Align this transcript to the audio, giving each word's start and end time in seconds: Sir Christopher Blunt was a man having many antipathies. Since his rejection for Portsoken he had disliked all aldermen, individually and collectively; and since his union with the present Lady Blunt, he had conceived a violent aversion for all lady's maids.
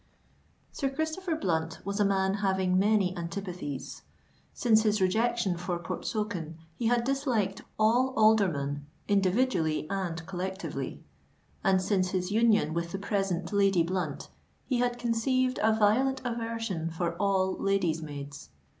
Sir 0.71 0.89
Christopher 0.89 1.35
Blunt 1.35 1.77
was 1.85 1.99
a 1.99 2.05
man 2.05 2.33
having 2.41 2.79
many 2.79 3.15
antipathies. 3.15 4.01
Since 4.51 4.81
his 4.81 4.99
rejection 4.99 5.55
for 5.57 5.77
Portsoken 5.77 6.55
he 6.73 6.87
had 6.87 7.03
disliked 7.03 7.61
all 7.77 8.11
aldermen, 8.17 8.87
individually 9.07 9.85
and 9.91 10.25
collectively; 10.25 11.03
and 11.63 11.79
since 11.79 12.09
his 12.09 12.31
union 12.31 12.73
with 12.73 12.91
the 12.93 12.97
present 12.97 13.53
Lady 13.53 13.83
Blunt, 13.83 14.29
he 14.65 14.79
had 14.79 14.97
conceived 14.97 15.59
a 15.61 15.71
violent 15.71 16.19
aversion 16.25 16.89
for 16.89 17.13
all 17.17 17.55
lady's 17.57 18.01
maids. 18.01 18.49